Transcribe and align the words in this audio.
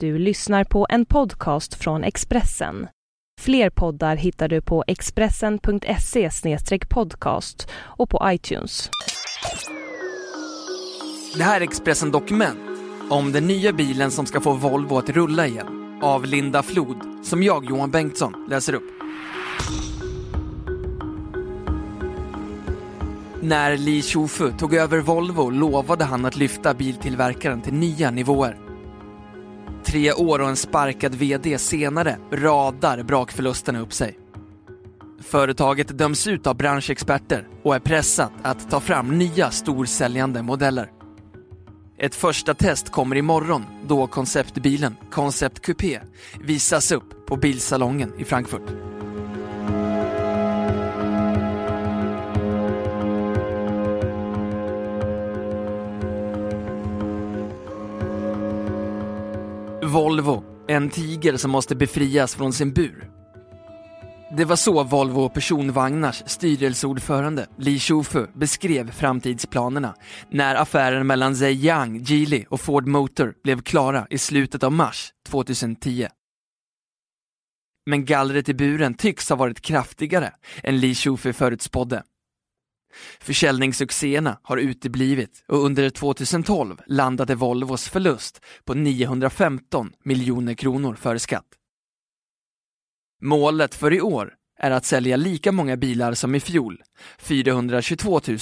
Du 0.00 0.18
lyssnar 0.18 0.64
på 0.64 0.86
en 0.90 1.06
podcast 1.06 1.74
från 1.74 2.04
Expressen. 2.04 2.88
Fler 3.40 3.70
poddar 3.70 4.16
hittar 4.16 4.48
du 4.48 4.60
på 4.60 4.84
expressen.se 4.86 6.30
podcast 6.88 7.68
och 7.74 8.10
på 8.10 8.20
iTunes. 8.24 8.90
Det 11.36 11.42
här 11.42 11.60
är 11.60 11.64
Expressen 11.64 12.10
Dokument 12.10 12.58
om 13.10 13.32
den 13.32 13.46
nya 13.46 13.72
bilen 13.72 14.10
som 14.10 14.26
ska 14.26 14.40
få 14.40 14.52
Volvo 14.52 14.98
att 14.98 15.10
rulla 15.10 15.46
igen 15.46 16.00
av 16.02 16.24
Linda 16.24 16.62
Flod, 16.62 16.96
som 17.22 17.42
jag, 17.42 17.64
Johan 17.64 17.90
Bengtsson, 17.90 18.46
läser 18.50 18.74
upp. 18.74 18.92
När 23.40 23.76
Li 23.76 24.02
Shufu 24.02 24.52
tog 24.52 24.74
över 24.74 24.98
Volvo 24.98 25.50
lovade 25.50 26.04
han 26.04 26.24
att 26.24 26.36
lyfta 26.36 26.74
biltillverkaren 26.74 27.62
till 27.62 27.74
nya 27.74 28.10
nivåer. 28.10 28.65
Tre 29.86 30.12
år 30.12 30.38
och 30.38 30.48
en 30.48 30.56
sparkad 30.56 31.14
VD 31.14 31.58
senare 31.58 32.18
radar 32.32 33.02
brakförlusterna 33.02 33.80
upp 33.80 33.92
sig. 33.92 34.18
Företaget 35.22 35.98
döms 35.98 36.26
ut 36.26 36.46
av 36.46 36.56
branschexperter 36.56 37.48
och 37.62 37.74
är 37.74 37.80
pressat 37.80 38.32
att 38.42 38.70
ta 38.70 38.80
fram 38.80 39.18
nya 39.18 39.50
storsäljande 39.50 40.42
modeller. 40.42 40.90
Ett 41.98 42.14
första 42.14 42.54
test 42.54 42.90
kommer 42.90 43.16
imorgon 43.16 43.64
då 43.88 44.06
konceptbilen 44.06 44.96
Concept 45.10 45.60
Coupé 45.60 46.00
visas 46.40 46.92
upp 46.92 47.26
på 47.26 47.36
bilsalongen 47.36 48.12
i 48.18 48.24
Frankfurt. 48.24 48.95
Volvo, 59.96 60.44
en 60.68 60.90
tiger 60.90 61.36
som 61.36 61.50
måste 61.50 61.76
befrias 61.76 62.34
från 62.34 62.52
sin 62.52 62.72
bur. 62.72 63.10
Det 64.36 64.44
var 64.44 64.56
så 64.56 64.82
Volvo 64.82 65.28
Personvagnars 65.28 66.22
styrelseordförande 66.26 67.46
Li 67.58 67.78
Shufu 67.78 68.26
beskrev 68.34 68.90
framtidsplanerna 68.90 69.94
när 70.30 70.54
affären 70.54 71.06
mellan 71.06 71.36
Zhejiang, 71.36 72.02
Geely 72.02 72.44
och 72.48 72.60
Ford 72.60 72.86
Motor 72.86 73.34
blev 73.42 73.62
klara 73.62 74.06
i 74.10 74.18
slutet 74.18 74.64
av 74.64 74.72
mars 74.72 75.12
2010. 75.28 76.06
Men 77.86 78.04
gallret 78.04 78.48
i 78.48 78.54
buren 78.54 78.94
tycks 78.94 79.28
ha 79.28 79.36
varit 79.36 79.60
kraftigare 79.60 80.32
än 80.62 80.80
Li 80.80 80.94
Shufu 80.94 81.32
förutspådde. 81.32 82.02
Försäljningssuccéerna 83.20 84.38
har 84.42 84.56
uteblivit 84.56 85.44
och 85.48 85.64
under 85.64 85.90
2012 85.90 86.80
landade 86.86 87.34
Volvos 87.34 87.88
förlust 87.88 88.44
på 88.64 88.74
915 88.74 89.92
miljoner 90.04 90.54
kronor 90.54 90.94
före 90.94 91.18
skatt. 91.18 91.46
Målet 93.22 93.74
för 93.74 93.92
i 93.92 94.00
år 94.00 94.34
är 94.58 94.70
att 94.70 94.84
sälja 94.84 95.16
lika 95.16 95.52
många 95.52 95.76
bilar 95.76 96.14
som 96.14 96.34
i 96.34 96.40
fjol, 96.40 96.82
422 97.18 98.20
000, 98.26 98.38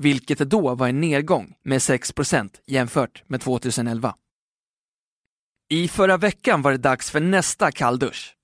vilket 0.00 0.38
då 0.38 0.74
var 0.74 0.88
en 0.88 1.00
nedgång 1.00 1.54
med 1.64 1.78
6% 1.78 2.50
jämfört 2.66 3.22
med 3.26 3.40
2011. 3.40 4.14
I 5.70 5.88
förra 5.88 6.16
veckan 6.16 6.62
var 6.62 6.72
det 6.72 6.78
dags 6.78 7.10
för 7.10 7.20
nästa 7.20 7.72
kalldusch. 7.72 8.36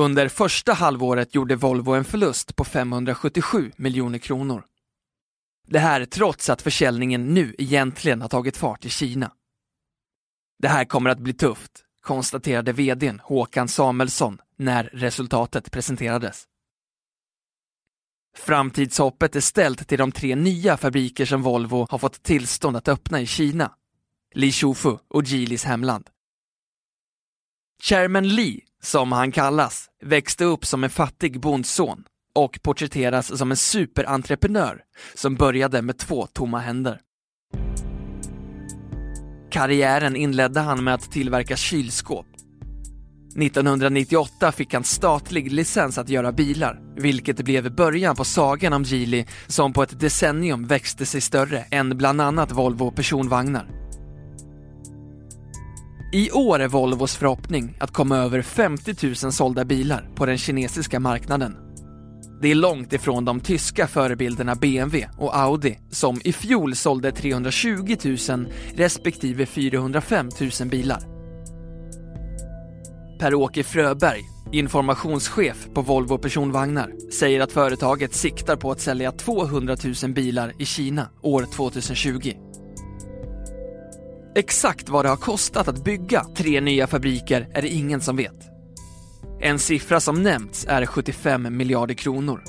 Under 0.00 0.28
första 0.28 0.72
halvåret 0.72 1.34
gjorde 1.34 1.56
Volvo 1.56 1.94
en 1.94 2.04
förlust 2.04 2.56
på 2.56 2.64
577 2.64 3.72
miljoner 3.76 4.18
kronor. 4.18 4.64
Det 5.66 5.78
här 5.78 6.04
trots 6.04 6.50
att 6.50 6.62
försäljningen 6.62 7.34
nu 7.34 7.54
egentligen 7.58 8.22
har 8.22 8.28
tagit 8.28 8.56
fart 8.56 8.84
i 8.84 8.90
Kina. 8.90 9.32
Det 10.58 10.68
här 10.68 10.84
kommer 10.84 11.10
att 11.10 11.18
bli 11.18 11.34
tufft, 11.34 11.84
konstaterade 12.00 12.72
vdn 12.72 13.20
Håkan 13.24 13.68
Samuelsson 13.68 14.38
när 14.56 14.84
resultatet 14.84 15.70
presenterades. 15.70 16.44
Framtidshoppet 18.36 19.36
är 19.36 19.40
ställt 19.40 19.88
till 19.88 19.98
de 19.98 20.12
tre 20.12 20.34
nya 20.36 20.76
fabriker 20.76 21.26
som 21.26 21.42
Volvo 21.42 21.86
har 21.90 21.98
fått 21.98 22.22
tillstånd 22.22 22.76
att 22.76 22.88
öppna 22.88 23.20
i 23.20 23.26
Kina, 23.26 23.72
Li 24.34 24.52
Shufu 24.52 24.96
och 25.08 25.24
Geelys 25.24 25.64
hemland. 25.64 26.10
Chairman 27.82 28.28
Li, 28.28 28.64
som 28.82 29.12
han 29.12 29.32
kallas, 29.32 29.90
växte 30.02 30.44
upp 30.44 30.66
som 30.66 30.84
en 30.84 30.90
fattig 30.90 31.40
bondson 31.40 32.04
och 32.36 32.58
porträtteras 32.62 33.38
som 33.38 33.50
en 33.50 33.56
superentreprenör 33.56 34.80
som 35.14 35.34
började 35.34 35.82
med 35.82 35.98
två 35.98 36.26
tomma 36.26 36.58
händer. 36.58 37.00
Karriären 39.50 40.16
inledde 40.16 40.60
han 40.60 40.84
med 40.84 40.94
att 40.94 41.12
tillverka 41.12 41.56
kylskåp. 41.56 42.26
1998 43.36 44.52
fick 44.52 44.74
han 44.74 44.84
statlig 44.84 45.52
licens 45.52 45.98
att 45.98 46.08
göra 46.08 46.32
bilar, 46.32 46.80
vilket 46.96 47.44
blev 47.44 47.74
början 47.74 48.16
på 48.16 48.24
sagan 48.24 48.72
om 48.72 48.82
Geely 48.82 49.24
som 49.46 49.72
på 49.72 49.82
ett 49.82 50.00
decennium 50.00 50.66
växte 50.66 51.06
sig 51.06 51.20
större 51.20 51.64
än 51.70 51.98
bland 51.98 52.20
annat 52.20 52.52
Volvo 52.52 52.90
personvagnar. 52.90 53.70
I 56.12 56.30
år 56.30 56.58
är 56.58 56.68
Volvos 56.68 57.16
förhoppning 57.16 57.76
att 57.80 57.92
komma 57.92 58.16
över 58.16 58.42
50 58.42 58.94
000 59.06 59.32
sålda 59.32 59.64
bilar 59.64 60.10
på 60.14 60.26
den 60.26 60.38
kinesiska 60.38 61.00
marknaden. 61.00 61.65
Det 62.40 62.50
är 62.50 62.54
långt 62.54 62.92
ifrån 62.92 63.24
de 63.24 63.40
tyska 63.40 63.86
förebilderna 63.86 64.54
BMW 64.54 65.08
och 65.18 65.38
Audi 65.38 65.78
som 65.90 66.20
i 66.24 66.32
fjol 66.32 66.76
sålde 66.76 67.12
320 67.12 67.96
000 68.28 68.46
respektive 68.74 69.46
405 69.46 70.28
000 70.60 70.68
bilar. 70.68 71.00
Per-Åke 73.18 73.64
Fröberg, 73.64 74.20
informationschef 74.52 75.68
på 75.74 75.82
Volvo 75.82 76.18
personvagnar, 76.18 76.92
säger 77.12 77.40
att 77.40 77.52
företaget 77.52 78.14
siktar 78.14 78.56
på 78.56 78.70
att 78.70 78.80
sälja 78.80 79.12
200 79.12 79.76
000 80.02 80.12
bilar 80.12 80.52
i 80.58 80.64
Kina 80.64 81.08
år 81.22 81.46
2020. 81.56 82.32
Exakt 84.36 84.88
vad 84.88 85.04
det 85.04 85.08
har 85.08 85.16
kostat 85.16 85.68
att 85.68 85.84
bygga 85.84 86.24
tre 86.36 86.60
nya 86.60 86.86
fabriker 86.86 87.48
är 87.54 87.62
det 87.62 87.68
ingen 87.68 88.00
som 88.00 88.16
vet. 88.16 88.55
En 89.40 89.58
siffra 89.58 90.00
som 90.00 90.22
nämnts 90.22 90.66
är 90.68 90.86
75 90.86 91.56
miljarder 91.56 91.94
kronor, 91.94 92.42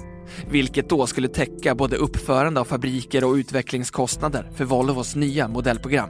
vilket 0.49 0.89
då 0.89 1.07
skulle 1.07 1.27
täcka 1.27 1.75
både 1.75 1.95
uppförande 1.95 2.59
av 2.59 2.65
fabriker 2.65 3.23
och 3.23 3.33
utvecklingskostnader 3.33 4.51
för 4.55 4.65
Volvos 4.65 5.15
nya 5.15 5.47
modellprogram. 5.47 6.09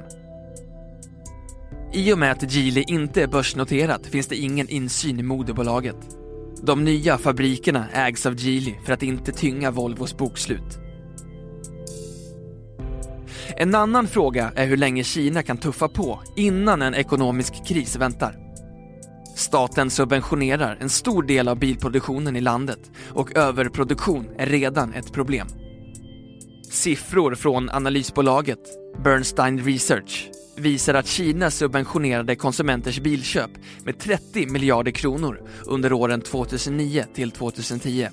I 1.94 2.14
och 2.14 2.20
med 2.20 2.32
att 2.32 2.54
Geely 2.54 2.84
inte 2.88 3.24
är 3.24 3.28
börsnoterat 3.28 4.08
finns 4.08 4.28
det 4.28 4.36
ingen 4.36 4.70
insyn 4.70 5.20
i 5.20 5.24
moderbolaget. 5.24 5.98
De 6.64 6.84
nya 6.84 7.18
fabrikerna 7.18 7.86
ägs 7.94 8.26
av 8.26 8.40
Geely 8.40 8.74
för 8.86 8.94
att 8.94 9.04
inte 9.04 9.32
tynga 9.32 9.72
Volvos 9.72 10.18
bokslut. 10.18 10.80
En 13.56 13.76
annan 13.76 14.08
fråga 14.08 14.52
är 14.56 14.66
hur 14.66 14.78
länge 14.78 15.04
Kina 15.04 15.44
kan 15.44 15.58
tuffa 15.58 15.88
på 15.88 16.20
innan 16.36 16.82
en 16.82 16.96
ekonomisk 16.96 17.68
kris 17.68 17.96
väntar. 17.96 18.47
Staten 19.38 19.90
subventionerar 19.90 20.78
en 20.82 20.90
stor 20.90 21.24
del 21.24 21.48
av 21.48 21.60
bilproduktionen 21.60 22.36
i 22.36 22.42
landet 22.42 22.92
och 23.10 23.38
överproduktion 23.38 24.30
är 24.38 24.46
redan 24.46 24.94
ett 24.94 25.14
problem. 25.14 25.48
Siffror 26.70 27.36
från 27.36 27.70
analysbolaget 27.70 28.60
Bernstein 29.04 29.60
Research 29.60 30.30
visar 30.58 30.94
att 30.94 31.08
Kina 31.08 31.52
subventionerade 31.52 32.36
konsumenters 32.36 33.00
bilköp 33.00 33.52
med 33.86 34.00
30 34.00 34.48
miljarder 34.48 34.92
kronor 34.92 35.42
under 35.66 35.94
åren 35.94 36.22
2009 36.22 37.06
till 37.14 37.32
2010. 37.32 38.08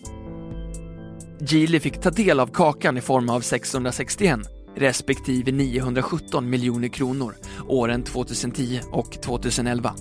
Geely 1.41 1.81
fick 1.81 2.01
ta 2.01 2.11
del 2.11 2.41
av 2.41 2.47
kakan 2.47 2.97
i 2.97 3.01
form 3.01 3.31
av 3.31 3.41
661 3.41 4.41
respektive 4.77 5.53
917 5.53 6.51
miljoner 6.51 6.89
kronor 6.89 7.35
åren 7.69 8.03
2010 8.03 8.81
och 8.93 9.23
2011. 9.23 9.95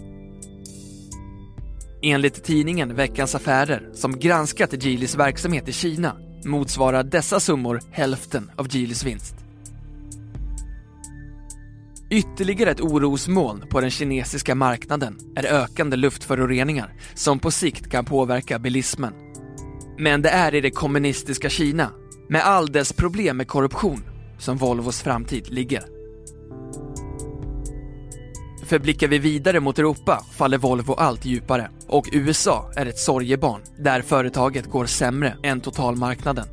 Enligt 2.06 2.44
tidningen 2.44 2.96
Veckans 2.96 3.36
Affärer, 3.36 3.90
som 3.94 4.20
granskat 4.20 4.84
Geelys 4.84 5.16
verksamhet 5.16 5.70
i 5.70 5.74
Kina, 5.74 6.16
motsvarar 6.46 7.04
dessa 7.04 7.40
summor 7.40 7.82
hälften 7.92 8.52
av 8.56 8.76
Geelys 8.76 9.04
vinst. 9.04 9.36
Ytterligare 12.10 12.72
ett 12.72 12.82
orosmoln 12.82 13.64
på 13.70 13.82
den 13.82 13.90
kinesiska 13.90 14.56
marknaden 14.56 15.18
är 15.36 15.46
ökande 15.46 15.98
luftföroreningar 15.98 16.94
som 17.14 17.40
på 17.40 17.52
sikt 17.52 17.90
kan 17.90 18.06
påverka 18.06 18.60
bilismen. 18.60 19.14
Men 19.98 20.22
det 20.22 20.30
är 20.30 20.56
i 20.56 20.62
det 20.62 20.72
kommunistiska 20.72 21.50
Kina, 21.50 21.92
med 22.30 22.46
all 22.46 22.72
dess 22.72 22.94
problem 22.94 23.38
med 23.38 23.48
korruption, 23.48 24.04
som 24.38 24.58
Volvos 24.58 25.02
framtid 25.02 25.50
ligger. 25.50 25.93
För 28.74 28.80
blickar 28.80 29.08
vi 29.08 29.20
vidare 29.20 29.60
mot 29.60 29.80
Europa 29.80 30.26
faller 30.32 30.58
Volvo 30.58 30.94
allt 30.94 31.26
djupare 31.26 31.70
och 31.88 32.10
USA 32.12 32.72
är 32.76 32.86
ett 32.86 32.98
sorgebarn 32.98 33.62
där 33.80 34.02
företaget 34.02 34.70
går 34.70 34.86
sämre 34.86 35.38
än 35.44 35.62
totalmarknaden. 35.62 36.46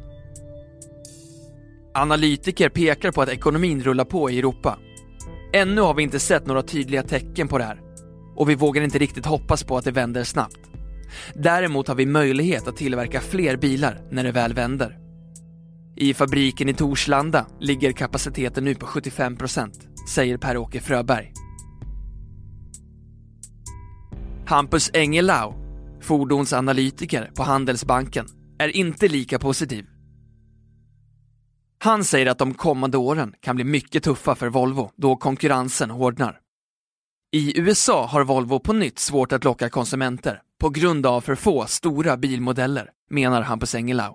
Analytiker 1.94 2.68
pekar 2.68 3.12
på 3.12 3.22
att 3.22 3.28
ekonomin 3.28 3.82
rullar 3.82 4.04
på 4.04 4.30
i 4.30 4.38
Europa. 4.38 4.78
Ännu 5.52 5.80
har 5.80 5.94
vi 5.94 6.02
inte 6.02 6.18
sett 6.18 6.46
några 6.46 6.62
tydliga 6.62 7.02
tecken 7.02 7.48
på 7.48 7.58
det 7.58 7.64
här. 7.64 7.80
och 8.36 8.50
vi 8.50 8.54
vågar 8.54 8.82
inte 8.82 8.98
riktigt 8.98 9.26
hoppas 9.26 9.64
på 9.64 9.76
att 9.76 9.84
det 9.84 9.90
vänder 9.90 10.24
snabbt. 10.24 10.60
Däremot 11.34 11.88
har 11.88 11.94
vi 11.94 12.06
möjlighet 12.06 12.68
att 12.68 12.76
tillverka 12.76 13.20
fler 13.20 13.56
bilar 13.56 14.00
när 14.10 14.24
det 14.24 14.32
väl 14.32 14.54
vänder. 14.54 14.98
I 15.96 16.14
fabriken 16.14 16.68
i 16.68 16.74
Torslanda 16.74 17.46
ligger 17.60 17.92
kapaciteten 17.92 18.64
nu 18.64 18.74
på 18.74 18.86
75% 18.86 19.70
säger 20.08 20.36
Per-Åke 20.36 20.80
Fröberg. 20.80 21.32
Hampus 24.50 24.90
Engelau, 24.94 25.54
fordonsanalytiker 26.00 27.30
på 27.34 27.42
Handelsbanken, 27.42 28.26
är 28.58 28.76
inte 28.76 29.08
lika 29.08 29.38
positiv. 29.38 29.86
Han 31.78 32.04
säger 32.04 32.26
att 32.26 32.38
de 32.38 32.54
kommande 32.54 32.98
åren 32.98 33.34
kan 33.40 33.56
bli 33.56 33.64
mycket 33.64 34.02
tuffa 34.02 34.34
för 34.34 34.48
Volvo 34.48 34.90
då 34.96 35.16
konkurrensen 35.16 35.90
hårdnar. 35.90 36.40
I 37.32 37.60
USA 37.60 38.06
har 38.06 38.24
Volvo 38.24 38.58
på 38.58 38.72
nytt 38.72 38.98
svårt 38.98 39.32
att 39.32 39.44
locka 39.44 39.68
konsumenter 39.68 40.42
på 40.60 40.68
grund 40.68 41.06
av 41.06 41.20
för 41.20 41.34
få 41.34 41.66
stora 41.66 42.16
bilmodeller, 42.16 42.90
menar 43.10 43.42
Hampus 43.42 43.74
Engelau. 43.74 44.14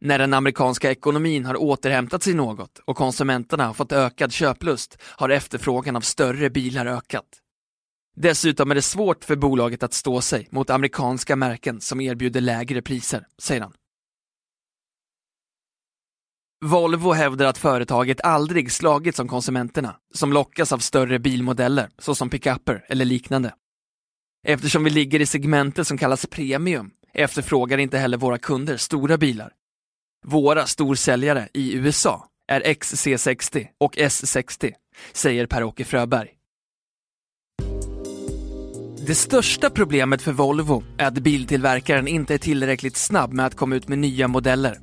När 0.00 0.18
den 0.18 0.34
amerikanska 0.34 0.90
ekonomin 0.90 1.44
har 1.44 1.62
återhämtat 1.62 2.22
sig 2.22 2.34
något 2.34 2.78
och 2.84 2.96
konsumenterna 2.96 3.66
har 3.66 3.74
fått 3.74 3.92
ökad 3.92 4.32
köplust 4.32 4.98
har 5.02 5.28
efterfrågan 5.28 5.96
av 5.96 6.00
större 6.00 6.50
bilar 6.50 6.86
ökat. 6.86 7.41
Dessutom 8.16 8.70
är 8.70 8.74
det 8.74 8.82
svårt 8.82 9.24
för 9.24 9.36
bolaget 9.36 9.82
att 9.82 9.92
stå 9.92 10.20
sig 10.20 10.48
mot 10.50 10.70
amerikanska 10.70 11.36
märken 11.36 11.80
som 11.80 12.00
erbjuder 12.00 12.40
lägre 12.40 12.82
priser, 12.82 13.26
säger 13.38 13.60
han. 13.60 13.72
Volvo 16.64 17.12
hävdar 17.12 17.46
att 17.46 17.58
företaget 17.58 18.20
aldrig 18.20 18.72
slagits 18.72 19.16
som 19.16 19.28
konsumenterna, 19.28 19.96
som 20.14 20.32
lockas 20.32 20.72
av 20.72 20.78
större 20.78 21.18
bilmodeller, 21.18 21.90
såsom 21.98 22.30
pickuper 22.30 22.84
eller 22.88 23.04
liknande. 23.04 23.54
Eftersom 24.46 24.84
vi 24.84 24.90
ligger 24.90 25.20
i 25.20 25.26
segmentet 25.26 25.86
som 25.86 25.98
kallas 25.98 26.26
premium 26.26 26.90
efterfrågar 27.14 27.78
inte 27.78 27.98
heller 27.98 28.18
våra 28.18 28.38
kunder 28.38 28.76
stora 28.76 29.18
bilar. 29.18 29.52
Våra 30.26 30.66
storsäljare 30.66 31.48
i 31.52 31.74
USA 31.74 32.28
är 32.48 32.60
XC60 32.60 33.66
och 33.80 33.96
S60, 33.96 34.72
säger 35.12 35.46
Per-Åke 35.46 35.84
Fröberg. 35.84 36.41
Det 39.06 39.14
största 39.14 39.70
problemet 39.70 40.22
för 40.22 40.32
Volvo 40.32 40.82
är 40.98 41.06
att 41.06 41.18
biltillverkaren 41.18 42.08
inte 42.08 42.34
är 42.34 42.38
tillräckligt 42.38 42.96
snabb 42.96 43.32
med 43.32 43.46
att 43.46 43.56
komma 43.56 43.76
ut 43.76 43.88
med 43.88 43.98
nya 43.98 44.28
modeller. 44.28 44.78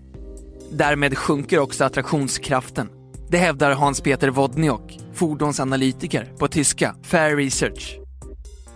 Därmed 0.71 1.17
sjunker 1.17 1.59
också 1.59 1.83
attraktionskraften. 1.83 2.89
Det 3.29 3.37
hävdar 3.37 3.71
Hans-Peter 3.71 4.29
Wodniok, 4.29 4.97
fordonsanalytiker 5.13 6.33
på 6.39 6.47
tyska 6.47 6.95
Fair 7.03 7.35
Research. 7.35 7.97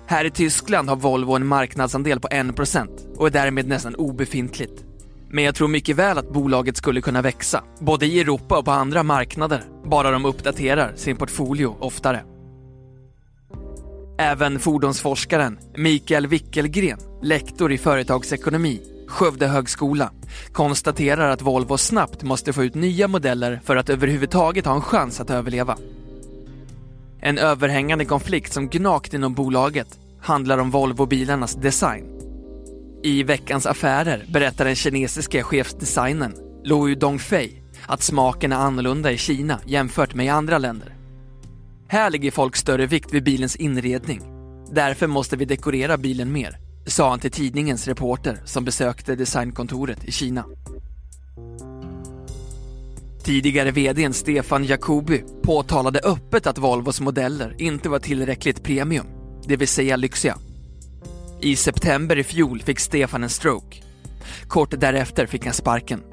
Här 0.07 0.25
i 0.25 0.31
Tyskland 0.31 0.89
har 0.89 0.95
Volvo 0.95 1.35
en 1.35 1.47
marknadsandel 1.47 2.19
på 2.19 2.27
1% 2.27 2.87
och 3.17 3.27
är 3.27 3.31
därmed 3.31 3.67
nästan 3.67 3.95
obefintligt. 3.95 4.83
Men 5.29 5.43
jag 5.43 5.55
tror 5.55 5.67
mycket 5.67 5.95
väl 5.95 6.17
att 6.17 6.33
bolaget 6.33 6.77
skulle 6.77 7.01
kunna 7.01 7.21
växa, 7.21 7.63
både 7.79 8.05
i 8.05 8.19
Europa 8.19 8.57
och 8.57 8.65
på 8.65 8.71
andra 8.71 9.03
marknader, 9.03 9.63
bara 9.85 10.11
de 10.11 10.25
uppdaterar 10.25 10.93
sin 10.95 11.17
portfolio 11.17 11.77
oftare. 11.79 12.32
Även 14.17 14.59
fordonsforskaren 14.59 15.59
Mikael 15.77 16.27
Wickelgren, 16.27 16.99
lektor 17.21 17.71
i 17.71 17.77
företagsekonomi, 17.77 18.81
Skövde 19.07 19.47
högskola, 19.47 20.11
konstaterar 20.51 21.29
att 21.29 21.41
Volvo 21.41 21.77
snabbt 21.77 22.23
måste 22.23 22.53
få 22.53 22.63
ut 22.63 22.75
nya 22.75 23.07
modeller 23.07 23.61
för 23.65 23.75
att 23.75 23.89
överhuvudtaget 23.89 24.65
ha 24.65 24.75
en 24.75 24.81
chans 24.81 25.19
att 25.19 25.29
överleva. 25.29 25.77
En 27.21 27.37
överhängande 27.37 28.05
konflikt 28.05 28.53
som 28.53 28.69
gnagt 28.69 29.13
inom 29.13 29.33
bolaget 29.33 29.99
handlar 30.21 30.57
om 30.57 30.71
Volvo-bilarnas 30.71 31.61
design. 31.61 32.05
I 33.03 33.23
Veckans 33.23 33.65
Affärer 33.65 34.25
berättar 34.33 34.65
den 34.65 34.75
kinesiske 34.75 35.43
chefsdesignern 35.43 36.33
Lou 36.63 36.95
Dongfei 36.95 37.61
att 37.87 38.03
smaken 38.03 38.51
är 38.51 38.57
annorlunda 38.57 39.11
i 39.11 39.17
Kina 39.17 39.59
jämfört 39.65 40.15
med 40.15 40.25
i 40.25 40.29
andra 40.29 40.57
länder. 40.57 40.92
Här 41.93 42.11
lägger 42.11 42.31
folk 42.31 42.55
större 42.55 42.85
vikt 42.85 43.13
vid 43.13 43.23
bilens 43.23 43.55
inredning. 43.55 44.21
Därför 44.71 45.07
måste 45.07 45.37
vi 45.37 45.45
dekorera 45.45 45.97
bilen 45.97 46.31
mer, 46.31 46.57
sa 46.85 47.09
han 47.09 47.19
till 47.19 47.31
tidningens 47.31 47.87
reporter 47.87 48.41
som 48.45 48.65
besökte 48.65 49.15
designkontoret 49.15 50.03
i 50.03 50.11
Kina. 50.11 50.45
Tidigare 53.23 53.71
vdn 53.71 54.13
Stefan 54.13 54.65
Jacobi 54.65 55.23
påtalade 55.43 55.99
öppet 55.99 56.47
att 56.47 56.57
Volvos 56.57 57.01
modeller 57.01 57.55
inte 57.61 57.89
var 57.89 57.99
tillräckligt 57.99 58.63
premium, 58.63 59.05
det 59.47 59.55
vill 59.55 59.67
säga 59.67 59.95
lyxiga. 59.95 60.37
I 61.41 61.55
september 61.55 62.17
i 62.17 62.23
fjol 62.23 62.61
fick 62.61 62.79
Stefan 62.79 63.23
en 63.23 63.29
stroke. 63.29 63.77
Kort 64.47 64.79
därefter 64.79 65.25
fick 65.25 65.45
han 65.45 65.53
sparken. 65.53 66.12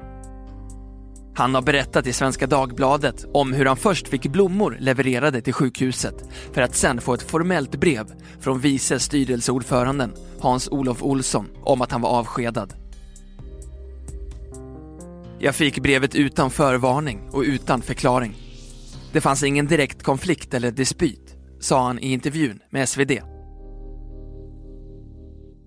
Han 1.35 1.55
har 1.55 1.61
berättat 1.61 2.07
i 2.07 2.13
Svenska 2.13 2.47
Dagbladet 2.47 3.25
om 3.33 3.53
hur 3.53 3.65
han 3.65 3.77
först 3.77 4.07
fick 4.07 4.27
blommor 4.27 4.77
levererade 4.79 5.41
till 5.41 5.53
sjukhuset 5.53 6.23
för 6.53 6.61
att 6.61 6.75
sen 6.75 7.01
få 7.01 7.13
ett 7.13 7.31
formellt 7.31 7.75
brev 7.75 8.07
från 8.39 8.59
vice 8.59 8.99
styrelseordföranden 8.99 10.13
Hans-Olof 10.39 11.03
Olsson 11.03 11.47
om 11.63 11.81
att 11.81 11.91
han 11.91 12.01
var 12.01 12.09
avskedad. 12.09 12.73
Jag 15.39 15.55
fick 15.55 15.79
brevet 15.79 16.15
utan 16.15 16.49
förvarning 16.49 17.29
och 17.31 17.41
utan 17.41 17.81
förklaring. 17.81 18.35
Det 19.13 19.21
fanns 19.21 19.43
ingen 19.43 19.67
direkt 19.67 20.03
konflikt 20.03 20.53
eller 20.53 20.71
dispyt, 20.71 21.35
sa 21.59 21.85
han 21.85 21.99
i 21.99 22.11
intervjun 22.11 22.59
med 22.69 22.89
SvD. 22.89 23.11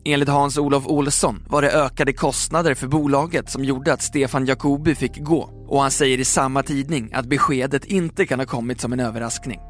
Enligt 0.07 0.29
Hans-Olof 0.29 0.87
Olsson 0.87 1.45
var 1.49 1.63
det 1.63 1.71
ökade 1.71 2.13
kostnader 2.13 2.75
för 2.75 2.87
bolaget 2.87 3.51
som 3.51 3.65
gjorde 3.65 3.93
att 3.93 4.03
Stefan 4.03 4.47
Jacobi 4.47 4.95
fick 4.95 5.19
gå 5.19 5.51
och 5.69 5.81
han 5.81 5.91
säger 5.91 6.21
i 6.21 6.25
samma 6.25 6.63
tidning 6.63 7.11
att 7.13 7.27
beskedet 7.27 7.85
inte 7.85 8.27
kan 8.27 8.39
ha 8.39 8.47
kommit 8.47 8.81
som 8.81 8.93
en 8.93 9.01
överraskning. 9.01 9.61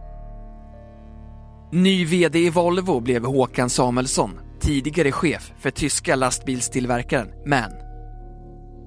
Ny 1.72 2.04
VD 2.04 2.38
i 2.38 2.50
Volvo 2.50 3.00
blev 3.00 3.25
Håkan 3.25 3.70
Samuelsson, 3.70 4.31
tidigare 4.60 5.12
chef 5.12 5.52
för 5.58 5.70
tyska 5.70 6.16
lastbilstillverkaren 6.16 7.28
MAN. 7.46 7.70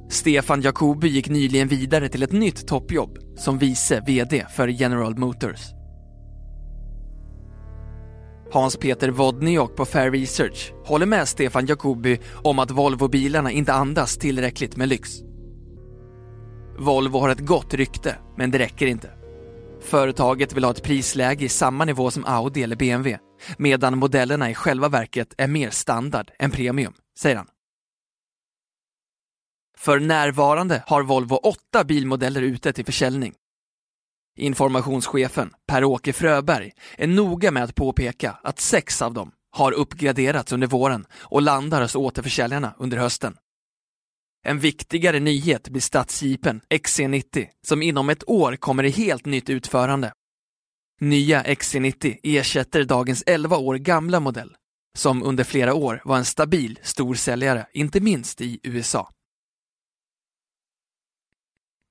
Stefan 0.09 0.61
Jacobi 0.61 1.07
gick 1.07 1.29
nyligen 1.29 1.67
vidare 1.67 2.09
till 2.09 2.23
ett 2.23 2.31
nytt 2.31 2.67
toppjobb 2.67 3.17
som 3.37 3.57
vice 3.57 4.03
VD 4.07 4.45
för 4.55 4.67
General 4.67 5.17
Motors. 5.17 5.76
Hans-Peter 8.51 9.09
Wodniok 9.09 9.75
på 9.75 9.85
Fair 9.85 10.11
Research 10.11 10.73
håller 10.85 11.05
med 11.05 11.27
Stefan 11.27 11.65
Jacobi 11.65 12.19
om 12.43 12.59
att 12.59 12.71
Volvo-bilarna 12.71 13.51
inte 13.51 13.73
andas 13.73 14.17
tillräckligt 14.17 14.75
med 14.75 14.89
lyx. 14.89 15.09
Volvo 16.79 17.19
har 17.19 17.29
ett 17.29 17.45
gott 17.45 17.73
rykte, 17.73 18.15
men 18.37 18.51
det 18.51 18.59
räcker 18.59 18.87
inte. 18.87 19.09
Företaget 19.81 20.53
vill 20.53 20.63
ha 20.63 20.71
ett 20.71 20.83
prisläge 20.83 21.45
i 21.45 21.49
samma 21.49 21.85
nivå 21.85 22.11
som 22.11 22.25
Audi 22.25 22.63
eller 22.63 22.75
BMW, 22.75 23.19
medan 23.57 23.97
modellerna 23.97 24.49
i 24.49 24.53
själva 24.53 24.89
verket 24.89 25.33
är 25.37 25.47
mer 25.47 25.69
standard 25.69 26.31
än 26.39 26.51
premium, 26.51 26.93
säger 27.19 27.35
han. 27.35 27.47
För 29.77 29.99
närvarande 29.99 30.83
har 30.87 31.03
Volvo 31.03 31.35
åtta 31.35 31.83
bilmodeller 31.83 32.41
ute 32.41 32.73
till 32.73 32.85
försäljning. 32.85 33.33
Informationschefen 34.37 35.53
Per-Åke 35.67 36.13
Fröberg 36.13 36.71
är 36.97 37.07
noga 37.07 37.51
med 37.51 37.63
att 37.63 37.75
påpeka 37.75 38.37
att 38.43 38.59
sex 38.59 39.01
av 39.01 39.13
dem 39.13 39.31
har 39.51 39.71
uppgraderats 39.71 40.51
under 40.51 40.67
våren 40.67 41.05
och 41.13 41.41
landar 41.41 41.81
hos 41.81 41.95
återförsäljarna 41.95 42.73
under 42.77 42.97
hösten. 42.97 43.35
En 44.45 44.59
viktigare 44.59 45.19
nyhet 45.19 45.69
blir 45.69 45.81
stadsjeepen 45.81 46.61
XC90 46.69 47.47
som 47.67 47.81
inom 47.81 48.09
ett 48.09 48.29
år 48.29 48.55
kommer 48.55 48.83
i 48.83 48.89
helt 48.89 49.25
nytt 49.25 49.49
utförande. 49.49 50.13
Nya 51.01 51.43
XC90 51.43 52.17
ersätter 52.23 52.83
dagens 52.83 53.23
11 53.25 53.57
år 53.57 53.75
gamla 53.75 54.19
modell 54.19 54.55
som 54.97 55.23
under 55.23 55.43
flera 55.43 55.73
år 55.73 56.01
var 56.05 56.17
en 56.17 56.25
stabil 56.25 56.79
storsäljare, 56.83 57.67
inte 57.73 57.99
minst 57.99 58.41
i 58.41 58.59
USA. 58.63 59.09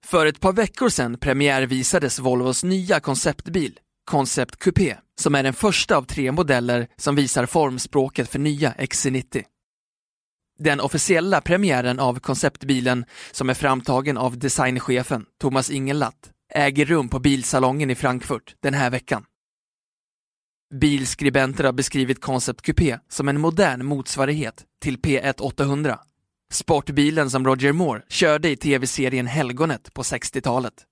För 0.07 0.27
ett 0.27 0.41
par 0.41 0.53
veckor 0.53 0.89
sedan 0.89 1.19
premiärvisades 1.19 2.19
Volvos 2.19 2.65
nya 2.65 3.01
konceptbil, 3.01 3.79
Concept 4.05 4.57
Coupé, 4.57 4.97
som 5.21 5.35
är 5.35 5.43
den 5.43 5.53
första 5.53 5.97
av 5.97 6.03
tre 6.03 6.33
modeller 6.33 6.89
som 6.97 7.15
visar 7.15 7.47
formspråket 7.47 8.29
för 8.29 8.39
nya 8.39 8.73
XC90. 8.73 9.45
Den 10.59 10.81
officiella 10.81 11.41
premiären 11.41 12.01
av 12.01 12.19
konceptbilen, 12.19 13.05
som 13.33 13.51
är 13.51 13.55
framtagen 13.55 14.17
av 14.17 14.39
designchefen 14.39 15.27
Thomas 15.41 15.71
Ingenlatt, 15.71 16.31
äger 16.55 16.85
rum 16.85 17.09
på 17.09 17.19
bilsalongen 17.19 17.91
i 17.91 17.95
Frankfurt 17.95 18.55
den 18.63 18.75
här 18.75 18.91
veckan. 18.91 19.25
Bilskribenter 20.75 21.65
har 21.65 21.73
beskrivit 21.73 22.21
Concept 22.21 22.63
Coupé 22.63 22.99
som 23.09 23.29
en 23.29 23.41
modern 23.41 23.87
motsvarighet 23.87 24.65
till 24.83 24.99
P1 24.99 25.41
800 25.41 25.99
Sportbilen 26.53 27.31
som 27.31 27.47
Roger 27.47 27.73
Moore 27.73 28.03
körde 28.09 28.51
i 28.51 28.57
tv-serien 28.57 29.27
Helgonet 29.27 29.95
på 29.95 30.03
60-talet. 30.03 30.85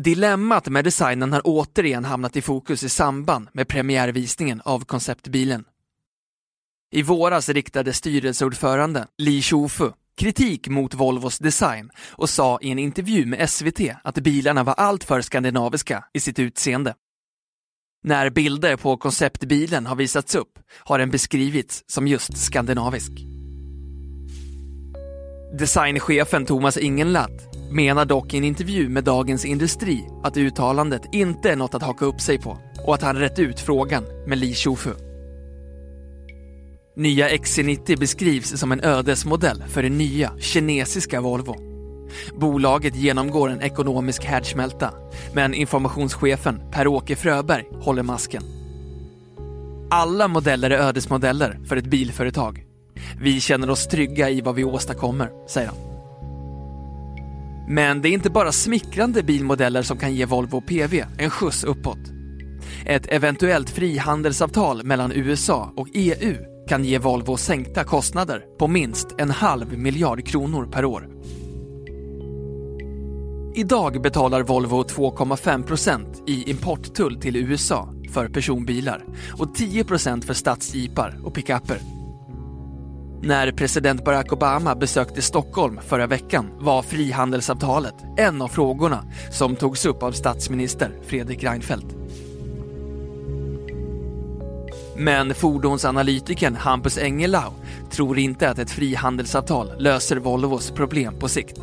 Dilemmat 0.00 0.68
med 0.68 0.84
designen 0.84 1.32
har 1.32 1.42
återigen 1.44 2.04
hamnat 2.04 2.36
i 2.36 2.42
fokus 2.42 2.82
i 2.82 2.88
samband 2.88 3.48
med 3.52 3.68
premiärvisningen 3.68 4.60
av 4.64 4.84
konceptbilen. 4.84 5.64
I 6.92 7.02
våras 7.02 7.48
riktade 7.48 7.92
styrelseordförande 7.92 9.06
Li 9.18 9.42
Shufu 9.42 9.92
kritik 10.20 10.68
mot 10.68 10.94
Volvos 10.94 11.38
design 11.38 11.90
och 12.10 12.30
sa 12.30 12.58
i 12.60 12.70
en 12.70 12.78
intervju 12.78 13.26
med 13.26 13.50
SVT 13.50 13.80
att 14.04 14.18
bilarna 14.18 14.64
var 14.64 14.74
alltför 14.74 15.20
skandinaviska 15.20 16.04
i 16.12 16.20
sitt 16.20 16.38
utseende. 16.38 16.94
När 18.02 18.30
bilder 18.30 18.76
på 18.76 18.96
konceptbilen 18.96 19.86
har 19.86 19.96
visats 19.96 20.34
upp 20.34 20.58
har 20.70 20.98
den 20.98 21.10
beskrivits 21.10 21.84
som 21.86 22.08
just 22.08 22.38
skandinavisk. 22.38 23.39
Designchefen 25.52 26.46
Thomas 26.46 26.76
Ingenlath 26.76 27.32
menar 27.70 28.04
dock 28.04 28.34
i 28.34 28.36
en 28.36 28.44
intervju 28.44 28.88
med 28.88 29.04
Dagens 29.04 29.44
Industri 29.44 30.08
att 30.22 30.36
uttalandet 30.36 31.02
inte 31.12 31.50
är 31.50 31.56
något 31.56 31.74
att 31.74 31.82
haka 31.82 32.04
upp 32.04 32.20
sig 32.20 32.38
på 32.38 32.58
och 32.86 32.94
att 32.94 33.02
han 33.02 33.16
rätt 33.16 33.38
ut 33.38 33.60
frågan 33.60 34.04
med 34.26 34.38
Li 34.38 34.54
Shufu. 34.54 34.90
Nya 36.96 37.28
XC90 37.28 37.98
beskrivs 37.98 38.60
som 38.60 38.72
en 38.72 38.84
ödesmodell 38.84 39.62
för 39.68 39.82
det 39.82 39.88
nya 39.88 40.32
kinesiska 40.38 41.20
Volvo. 41.20 41.56
Bolaget 42.40 42.96
genomgår 42.96 43.48
en 43.50 43.62
ekonomisk 43.62 44.24
härdsmälta, 44.24 44.90
men 45.34 45.54
informationschefen 45.54 46.60
Per-Åke 46.72 47.16
Fröberg 47.16 47.64
håller 47.80 48.02
masken. 48.02 48.42
Alla 49.90 50.28
modeller 50.28 50.70
är 50.70 50.78
ödesmodeller 50.78 51.60
för 51.68 51.76
ett 51.76 51.86
bilföretag. 51.86 52.69
Vi 53.20 53.40
känner 53.40 53.70
oss 53.70 53.86
trygga 53.86 54.30
i 54.30 54.40
vad 54.40 54.54
vi 54.54 54.64
åstadkommer, 54.64 55.30
säger 55.48 55.68
han. 55.68 55.76
Men 57.68 58.02
det 58.02 58.08
är 58.08 58.12
inte 58.12 58.30
bara 58.30 58.52
smickrande 58.52 59.22
bilmodeller 59.22 59.82
som 59.82 59.98
kan 59.98 60.14
ge 60.14 60.24
Volvo 60.24 60.60
PV 60.60 61.04
en 61.18 61.30
skjuts 61.30 61.64
uppåt. 61.64 61.98
Ett 62.86 63.06
eventuellt 63.06 63.70
frihandelsavtal 63.70 64.84
mellan 64.84 65.12
USA 65.12 65.72
och 65.76 65.88
EU 65.94 66.36
kan 66.68 66.84
ge 66.84 66.98
Volvo 66.98 67.36
sänkta 67.36 67.84
kostnader 67.84 68.44
på 68.58 68.68
minst 68.68 69.08
en 69.18 69.30
halv 69.30 69.78
miljard 69.78 70.26
kronor 70.26 70.66
per 70.72 70.84
år. 70.84 71.08
Idag 73.54 74.02
betalar 74.02 74.42
Volvo 74.42 74.82
2,5% 74.82 76.04
i 76.26 76.50
importtull 76.50 77.20
till 77.20 77.36
USA 77.36 77.94
för 78.12 78.28
personbilar 78.28 79.04
och 79.38 79.56
10% 79.56 80.22
för 80.22 80.34
stadsjeepar 80.34 81.20
och 81.24 81.34
pickuper. 81.34 81.99
När 83.22 83.52
president 83.52 84.04
Barack 84.04 84.32
Obama 84.32 84.74
besökte 84.74 85.22
Stockholm 85.22 85.80
förra 85.86 86.06
veckan 86.06 86.50
var 86.58 86.82
frihandelsavtalet 86.82 87.94
en 88.16 88.42
av 88.42 88.48
frågorna 88.48 89.04
som 89.30 89.56
togs 89.56 89.86
upp 89.86 90.02
av 90.02 90.12
statsminister 90.12 90.90
Fredrik 91.06 91.44
Reinfeldt. 91.44 91.86
Men 94.96 95.34
fordonsanalytikern 95.34 96.56
Hampus 96.56 96.98
Engelau 96.98 97.52
tror 97.90 98.18
inte 98.18 98.50
att 98.50 98.58
ett 98.58 98.70
frihandelsavtal 98.70 99.72
löser 99.78 100.16
Volvos 100.16 100.70
problem 100.70 101.18
på 101.18 101.28
sikt. 101.28 101.60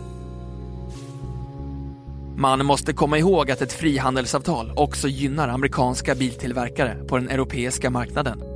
Man 2.36 2.66
måste 2.66 2.94
komma 2.94 3.18
ihåg 3.18 3.52
att 3.52 3.62
ett 3.62 3.74
frihandelsavtal 3.74 4.72
också 4.76 5.08
gynnar 5.08 5.48
amerikanska 5.48 6.16
biltillverkare 6.16 6.96
på 7.08 7.18
den 7.18 7.30
europeiska 7.30 7.90
marknaden. 7.90 8.47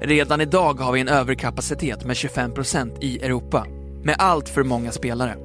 Redan 0.00 0.40
idag 0.40 0.80
har 0.80 0.92
vi 0.92 1.00
en 1.00 1.08
överkapacitet 1.08 2.04
med 2.04 2.16
25% 2.16 2.98
i 3.00 3.18
Europa, 3.18 3.66
med 4.04 4.16
allt 4.18 4.48
för 4.48 4.62
många 4.62 4.92
spelare. 4.92 5.36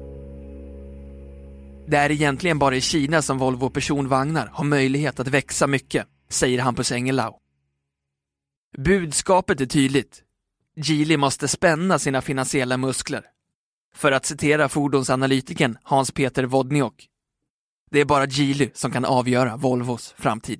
Det 1.86 1.96
är 1.96 2.10
egentligen 2.10 2.58
bara 2.58 2.76
i 2.76 2.80
Kina 2.80 3.22
som 3.22 3.38
Volvo 3.38 3.70
personvagnar 3.70 4.50
har 4.52 4.64
möjlighet 4.64 5.20
att 5.20 5.28
växa 5.28 5.66
mycket, 5.66 6.06
säger 6.28 6.58
Hampus 6.58 6.92
Engelau. 6.92 7.34
Budskapet 8.78 9.60
är 9.60 9.66
tydligt. 9.66 10.22
Geely 10.76 11.16
måste 11.16 11.48
spänna 11.48 11.98
sina 11.98 12.22
finansiella 12.22 12.76
muskler. 12.76 13.22
För 13.94 14.12
att 14.12 14.26
citera 14.26 14.68
fordonsanalytikern 14.68 15.76
Hans-Peter 15.82 16.44
Wodniok. 16.44 17.06
Det 17.90 18.00
är 18.00 18.04
bara 18.04 18.26
Geely 18.26 18.70
som 18.74 18.90
kan 18.90 19.04
avgöra 19.04 19.56
Volvos 19.56 20.14
framtid. 20.18 20.58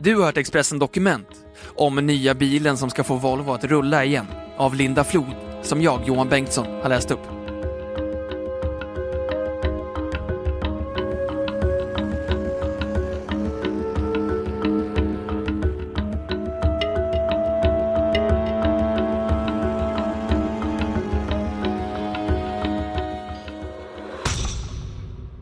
Du 0.00 0.16
har 0.16 0.24
hört 0.24 0.36
Expressen 0.36 0.78
Dokument 0.78 1.28
om 1.76 1.96
nya 1.96 2.34
bilen 2.34 2.76
som 2.76 2.90
ska 2.90 3.04
få 3.04 3.16
Volvo 3.16 3.52
att 3.52 3.64
rulla 3.64 4.04
igen 4.04 4.26
av 4.56 4.74
Linda 4.74 5.04
Flod 5.04 5.34
som 5.62 5.82
jag, 5.82 6.00
Johan 6.06 6.28
Bengtsson, 6.28 6.66
har 6.82 6.88
läst 6.88 7.10
upp. 7.10 7.20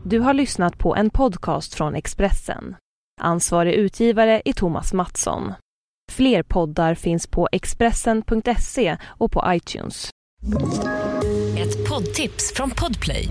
Du 0.03 0.19
har 0.19 0.33
lyssnat 0.33 0.77
på 0.77 0.95
en 0.95 1.09
podcast 1.09 1.73
från 1.73 1.95
Expressen. 1.95 2.75
Ansvarig 3.21 3.73
utgivare 3.73 4.41
är 4.45 4.53
Thomas 4.53 4.93
Mattsson. 4.93 5.53
Fler 6.11 6.43
poddar 6.43 6.95
finns 6.95 7.27
på 7.27 7.49
Expressen.se 7.51 8.97
och 9.03 9.31
på 9.31 9.43
iTunes. 9.47 10.09
Ett 11.57 11.89
poddtips 11.89 12.53
från 12.55 12.71
Podplay. 12.71 13.29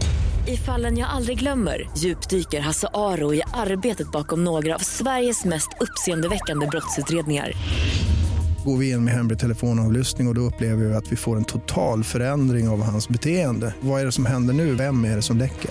I 0.48 0.56
fallen 0.56 0.98
jag 0.98 1.08
aldrig 1.10 1.38
glömmer 1.38 1.90
djupdyker 1.96 2.60
Hasse 2.60 2.88
Aro 2.94 3.34
i 3.34 3.42
arbetet 3.54 4.12
bakom 4.12 4.44
några 4.44 4.74
av 4.74 4.78
Sveriges 4.78 5.44
mest 5.44 5.68
uppseendeväckande 5.80 6.66
brottsutredningar. 6.66 7.52
Går 8.64 8.76
vi 8.76 8.90
in 8.90 9.04
med 9.04 9.14
hemlig 9.14 9.38
telefonavlyssning 9.38 10.26
och, 10.26 10.30
och 10.30 10.34
då 10.34 10.40
upplever 10.40 10.84
vi 10.84 10.94
att 10.94 11.12
vi 11.12 11.16
får 11.16 11.36
en 11.36 11.44
total 11.44 12.04
förändring 12.04 12.68
av 12.68 12.82
hans 12.82 13.08
beteende. 13.08 13.74
Vad 13.80 14.00
är 14.00 14.04
det 14.04 14.12
som 14.12 14.26
händer 14.26 14.54
nu? 14.54 14.74
Vem 14.74 15.04
är 15.04 15.16
det 15.16 15.22
som 15.22 15.36
läcker? 15.36 15.70